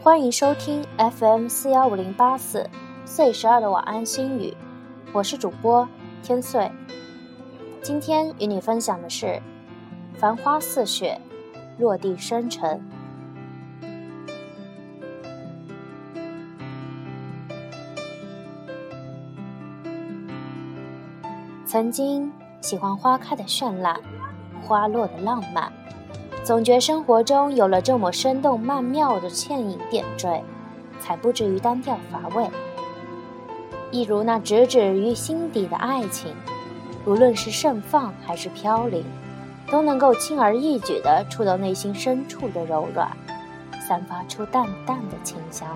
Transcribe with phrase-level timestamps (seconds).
[0.00, 2.70] 欢迎收听 FM 四幺五零八四
[3.04, 4.56] 岁十二的晚安心语，
[5.12, 5.86] 我是主播
[6.22, 6.70] 天岁。
[7.82, 9.42] 今天与你分享的是：
[10.16, 11.20] 繁花似雪，
[11.78, 12.80] 落地生尘。
[21.66, 24.00] 曾经喜欢花开的绚烂，
[24.62, 25.72] 花落的浪漫。
[26.48, 30.42] 总觉生活中有了这么生动曼妙的倩影点缀，
[30.98, 32.48] 才不至于单调乏味。
[33.90, 36.32] 一如那直指于心底的爱情，
[37.04, 39.04] 无论是盛放还是飘零，
[39.70, 43.14] 都能够轻而易举地触到内心深处的柔软，
[43.86, 45.68] 散发出淡淡的清香。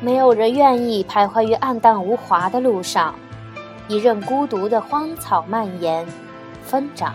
[0.00, 3.14] 没有人愿意徘徊于暗淡无华的路上。
[3.88, 6.06] 一任孤独的荒草蔓延、
[6.62, 7.14] 疯长，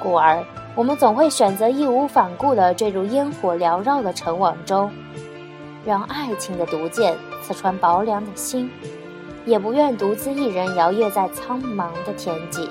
[0.00, 4.92] 故而我们总会选择义无反顾地坠入烟火缭绕的尘网中，
[5.86, 8.70] 让爱情的毒箭刺穿薄凉的心，
[9.46, 12.68] 也不愿独自一人摇曳在苍茫的天际。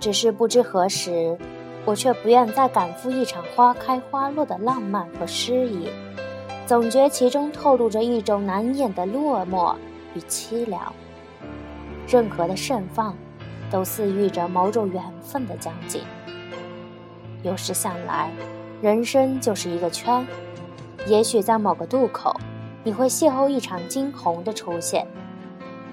[0.00, 1.36] 只是不知何时，
[1.84, 5.88] 我却不愿再赶赴一场花开花落的浪漫和诗意。
[6.66, 9.76] 总觉其中透露着一种难掩的落寞
[10.14, 10.92] 与凄凉。
[12.08, 13.16] 任何的盛放，
[13.70, 16.02] 都似喻着某种缘分的将近。
[17.44, 18.32] 有时想来，
[18.82, 20.26] 人生就是一个圈，
[21.06, 22.34] 也许在某个渡口，
[22.82, 25.06] 你会邂逅一场惊鸿的出现，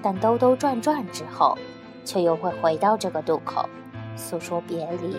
[0.02, 1.56] 但兜兜转转之后，
[2.04, 3.68] 却又会回到这个渡口，
[4.16, 5.16] 诉说别离。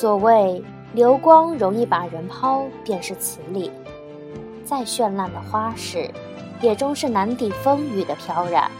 [0.00, 3.68] 所谓流光容易把人抛，便是此理。
[4.64, 6.08] 再绚烂的花事，
[6.60, 8.70] 也终是难抵风雨的飘然。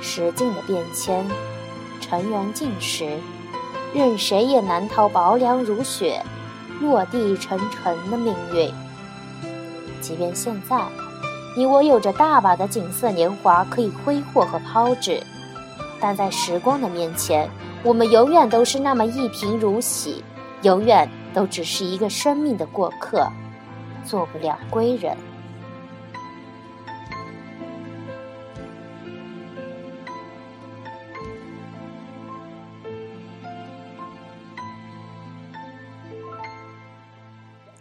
[0.00, 1.26] 时境的变迁，
[2.00, 3.18] 尘缘尽时，
[3.92, 6.22] 任谁也难逃薄凉如雪、
[6.80, 8.72] 落地沉沉的命运。
[10.00, 10.80] 即便现在，
[11.56, 15.20] 你我有着大把的锦瑟年华可以挥霍和抛掷，
[15.98, 17.50] 但在时光的面前。
[17.84, 20.24] 我们永远都是那么一贫如洗，
[20.62, 23.30] 永远都只是一个生命的过客，
[24.04, 25.16] 做不了归人。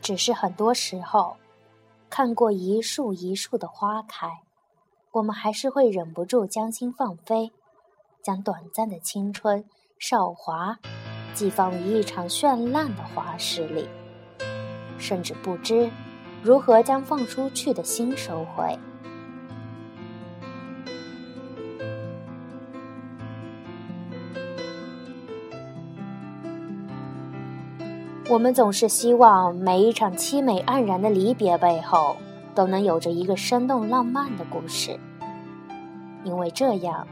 [0.01, 1.35] 只是很多时候，
[2.11, 4.41] 看过一树一树的花开，
[5.13, 7.51] 我们还是会忍不住将心放飞，
[8.22, 9.66] 将短暂的青春。
[9.97, 10.78] 少华，
[11.33, 13.88] 寄放于一场绚烂的花事里，
[14.97, 15.89] 甚至不知
[16.44, 18.78] 如何将放出去的心收回。
[28.29, 32.17] 我们总是希望每一场凄美黯然的离别背后，
[32.53, 35.00] 都能有着一个生动浪漫的故事，
[36.25, 37.07] 因为这样。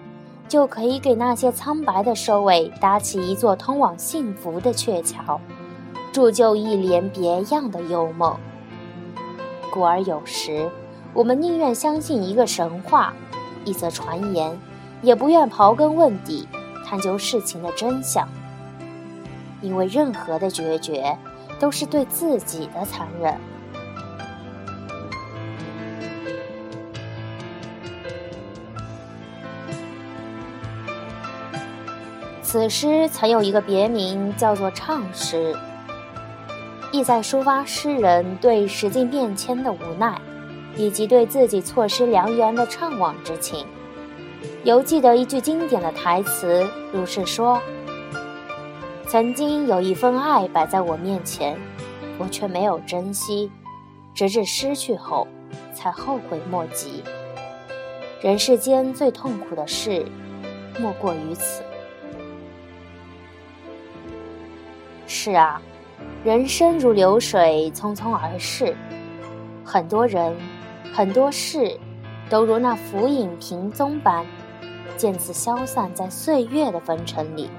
[0.48, 5.40] 就可以给那些苍白的收尾搭起一座通往幸福的鹊桥，
[6.12, 8.38] 铸就一帘别样的幽梦。
[9.72, 10.70] 故而有时，
[11.14, 13.14] 我们宁愿相信一个神话，
[13.66, 14.56] 一则传言，
[15.02, 16.48] 也不愿刨根问底，
[16.86, 18.28] 探究事情的真相。
[19.62, 21.18] 因为任何的决绝，
[21.60, 23.36] 都是对自己的残忍。
[32.54, 35.56] 此诗曾有一个别名，叫做怅诗，
[36.92, 40.22] 意在抒发诗人对时境变迁的无奈，
[40.78, 43.66] 以及对自己错失良缘的怅惘之情。
[44.64, 47.60] 犹记得一句经典的台词，如是说
[49.10, 51.58] ：“曾经有一份爱摆在我面前，
[52.20, 53.50] 我却没有珍惜，
[54.14, 55.28] 直至失去后，
[55.74, 57.04] 才后悔莫及。
[58.22, 60.06] 人世间最痛苦的事，
[60.80, 61.64] 莫过于此。”
[65.26, 65.62] 是啊，
[66.26, 68.76] 人生如流水，匆匆而逝。
[69.64, 70.36] 很多人，
[70.94, 71.80] 很多事，
[72.30, 74.26] 都如那浮影萍踪般，
[74.98, 77.50] 渐次消散在岁月的风尘里。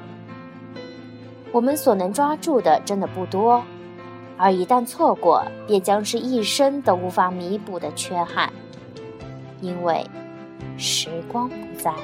[1.53, 3.65] 我们所能抓住的，真的不多，
[4.37, 8.53] 而一旦错过，便将是一生都无法弥补的缺憾。
[9.63, 10.07] 因为，
[10.77, 11.95] 时光不再。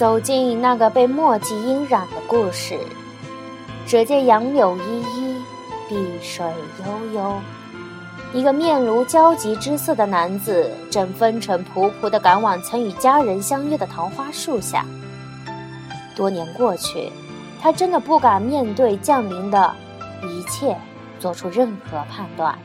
[0.00, 2.74] 走进那个被墨迹晕染的故事，
[3.86, 5.36] 只见杨柳依依，
[5.90, 6.42] 碧水
[6.86, 7.34] 悠悠。
[8.32, 14.86] 一个面如焦急之色的男子正风尘仆仆地赶往曾与家人相约的桃花树下。
[16.16, 17.12] 多年过去，
[17.60, 19.70] 他真的不敢面对降临的
[20.22, 20.74] 一切，
[21.18, 22.58] 做出任何判断，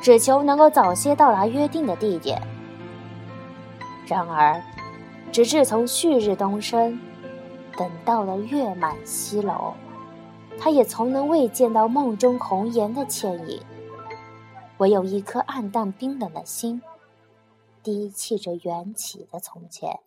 [0.00, 2.40] 只求能够早些到达约定的地点。
[4.06, 4.62] 然而，
[5.32, 7.00] 直至从旭日东升，
[7.78, 9.72] 等到了月满西楼，
[10.60, 13.62] 他也从能未见到梦中红颜的倩影。
[14.76, 16.82] 唯有一颗暗淡冰冷的心，
[17.82, 20.00] 低泣着缘起的从前。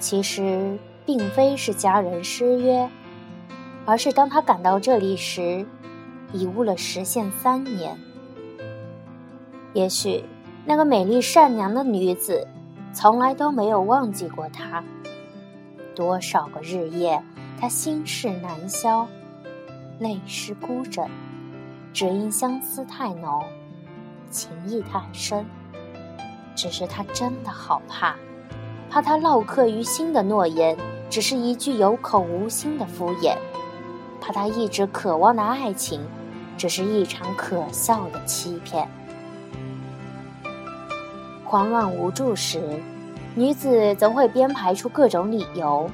[0.00, 2.90] 其实并非是家人失约，
[3.84, 5.66] 而是当他赶到这里时，
[6.32, 7.98] 已误了时限三年。
[9.72, 10.24] 也许
[10.64, 12.46] 那个美丽善良的女子，
[12.92, 14.82] 从来都没有忘记过他。
[15.94, 17.22] 多少个日夜，
[17.60, 19.06] 他心事难消，
[19.98, 21.08] 泪湿孤枕，
[21.92, 23.42] 只因相思太浓，
[24.30, 25.46] 情意太深。
[26.54, 28.16] 只是他真的好怕，
[28.88, 30.76] 怕他烙刻于心的诺言，
[31.10, 33.36] 只是一句有口无心的敷衍；
[34.20, 36.00] 怕他一直渴望的爱情，
[36.56, 38.88] 只是一场可笑的欺骗。
[41.44, 42.60] 慌乱无助时。
[43.38, 45.90] 女子总会编排出各种理由，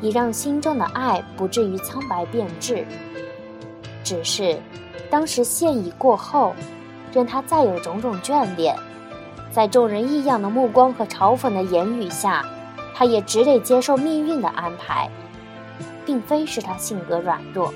[0.00, 2.84] 以让心中的爱不至于苍白变质。
[4.02, 4.58] 只是，
[5.08, 6.52] 当时现已过后，
[7.12, 8.76] 任他再有种种眷恋，
[9.52, 12.44] 在众人异样的目光和嘲讽的言语下，
[12.96, 15.08] 他也只得接受命运的安排。
[16.06, 17.72] 并非是他性格软弱，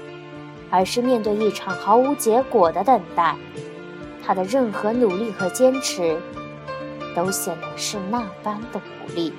[0.70, 3.36] 而是面对一场毫无结果的等待，
[4.25, 6.16] 他的任何努力和坚持。
[7.16, 9.32] 都显得是那般的无力，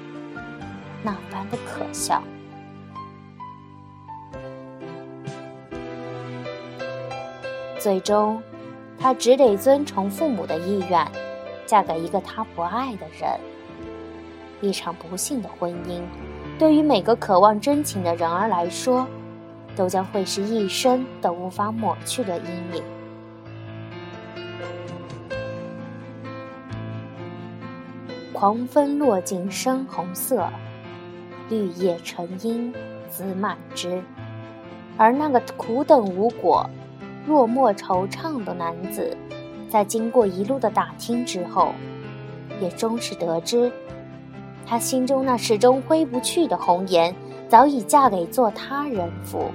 [1.01, 2.21] 那般的可笑。
[7.77, 8.41] 最终，
[8.99, 11.07] 他只得遵从父母的意愿，
[11.65, 13.39] 嫁给一个他不爱的人。
[14.59, 16.01] 一场不幸的婚姻，
[16.59, 19.07] 对于每个渴望真情的人儿来说，
[19.77, 22.83] 都将会是一生都无法抹去的阴影。
[28.33, 30.49] 狂风落尽深红色，
[31.47, 32.73] 绿叶成荫
[33.09, 34.03] 滋满枝。
[34.97, 36.69] 而那个苦等无果、
[37.25, 39.15] 落寞惆怅的男子，
[39.69, 41.73] 在经过一路的打听之后，
[42.59, 43.71] 也终是得知，
[44.69, 47.15] 他心中那始终挥不去的红颜，
[47.49, 49.49] 早已嫁给做他人妇，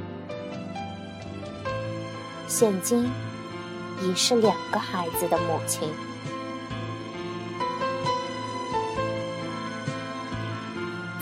[2.49, 3.09] 现今
[4.03, 5.89] 已是两个孩子的母亲。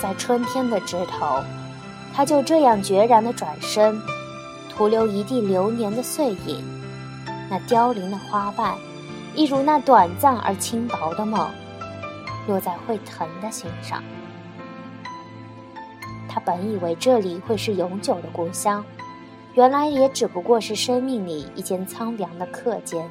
[0.00, 1.42] 在春天的枝头，
[2.14, 4.00] 他就这样决然的转身，
[4.74, 6.64] 徒留一地流年的碎影。
[7.50, 8.74] 那凋零的花瓣，
[9.34, 11.46] 一如那短暂而轻薄的梦，
[12.46, 14.02] 落在会疼的心上。
[16.28, 18.84] 他本以为这里会是永久的故乡，
[19.54, 23.08] 原来也只不过是生命里一间苍凉的客间，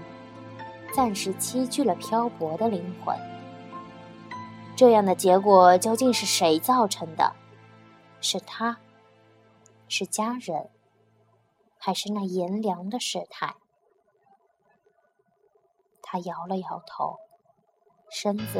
[0.93, 3.15] 暂时栖居了漂泊的灵魂。
[4.75, 7.33] 这样的结果究竟是谁造成的？
[8.19, 8.79] 是他，
[9.87, 10.69] 是家人，
[11.77, 13.55] 还是那炎凉的世态？
[16.01, 17.17] 他摇了摇头，
[18.09, 18.59] 身子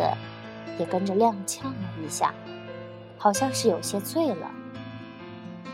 [0.78, 2.34] 也跟着踉跄了一下，
[3.18, 4.50] 好像是有些醉了。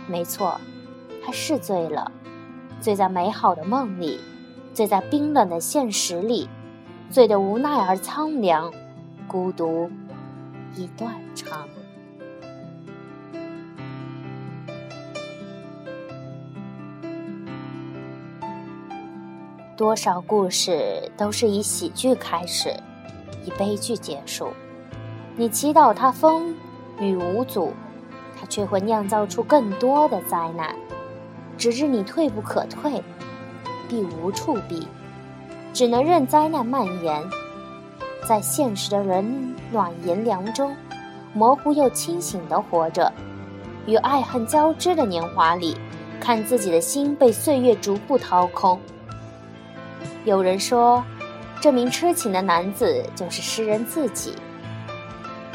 [0.07, 0.59] 没错，
[1.25, 2.11] 他是醉了，
[2.79, 4.19] 醉在美好的梦里，
[4.73, 6.49] 醉在冰冷的现实里，
[7.09, 8.73] 醉得无奈而苍凉，
[9.27, 9.89] 孤独。
[10.75, 11.67] 一段长。
[19.75, 22.69] 多少故事都是以喜剧开始，
[23.43, 24.53] 以悲剧结束。
[25.39, 26.55] 你祈祷它风
[26.99, 27.71] 雨无阻，
[28.35, 30.75] 它却会酿造出更多的灾难，
[31.59, 33.03] 直至你退不可退，
[33.87, 34.87] 避无处避，
[35.71, 37.23] 只能任灾难蔓延。
[38.27, 40.75] 在现实的冷暖炎凉中，
[41.33, 43.13] 模糊又清醒的活着，
[43.85, 45.77] 与爱恨交织的年华里，
[46.19, 48.79] 看自己的心被岁月逐步掏空。
[50.25, 51.03] 有人说，
[51.61, 54.31] 这名痴情的男子就是诗人自己；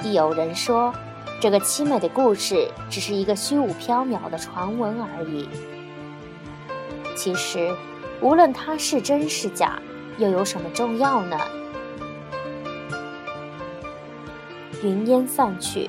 [0.02, 0.92] 亦有人说，
[1.40, 5.48] 这个凄美的故事只是一个虚无缥缈的传闻而已。
[7.16, 7.74] 其实，
[8.20, 9.80] 无论它是真是假。
[10.18, 11.38] 又有什么重要呢？
[14.82, 15.88] 云烟散去，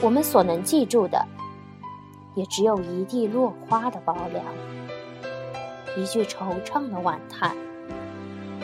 [0.00, 1.22] 我们所能记住的，
[2.34, 4.42] 也只有一地落花的薄凉，
[5.98, 7.54] 一句惆怅的惋叹，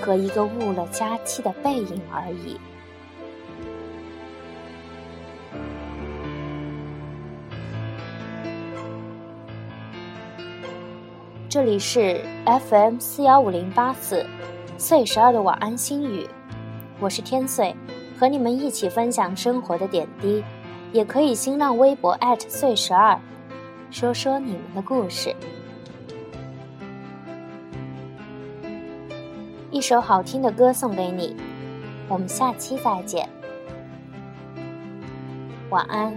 [0.00, 2.58] 和一个误了佳期的背影而已。
[11.48, 14.26] 这里是 FM 四幺五零八四，
[14.76, 16.28] 岁十二的晚安心语，
[17.00, 17.74] 我是天岁，
[18.20, 20.44] 和你们一起分享生活的点滴，
[20.92, 23.18] 也可以新浪微博岁十二，
[23.90, 25.34] 说说你们的故事。
[29.70, 31.34] 一首好听的歌送给你，
[32.08, 33.26] 我们下期再见，
[35.70, 36.14] 晚安。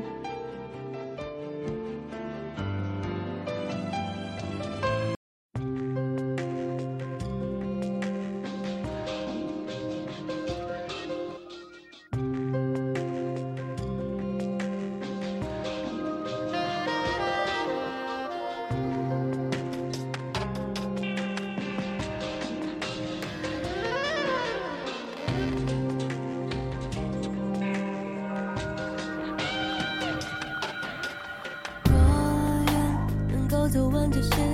[34.11, 34.50] 走完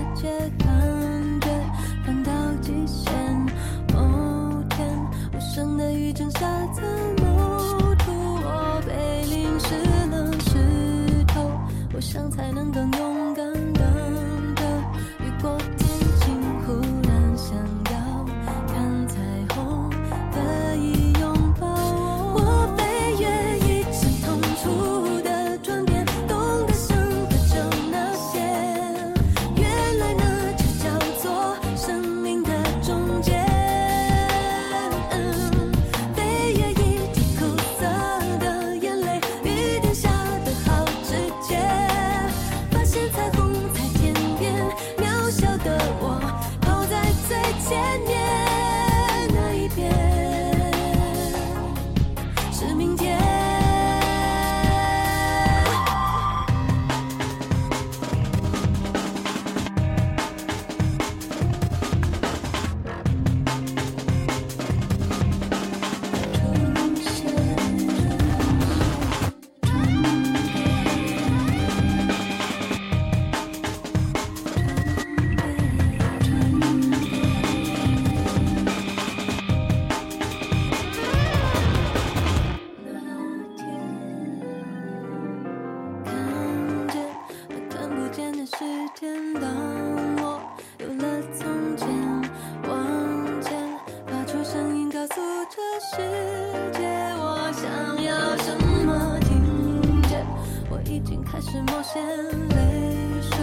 [101.25, 102.01] 开始冒险
[102.49, 103.37] 泪水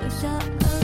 [0.00, 0.81] 流下。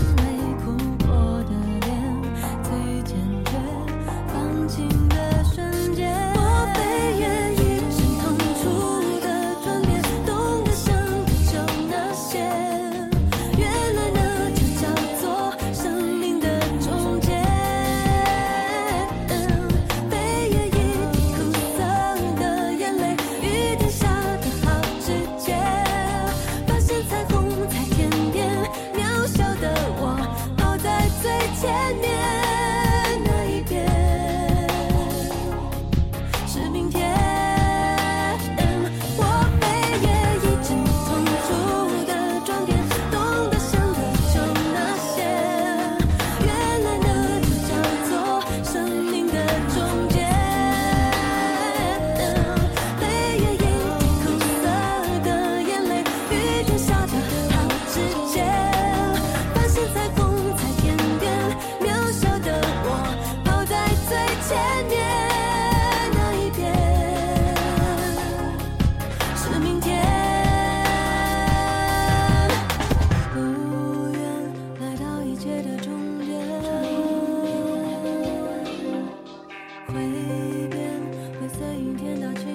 [81.79, 82.48] 明天的